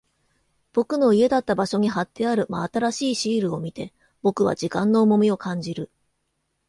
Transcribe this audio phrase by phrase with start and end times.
[0.73, 3.93] 僕の家だった場所に貼ってある真新しいシールを見て、
[4.23, 5.91] 僕は時間の重みを感じる。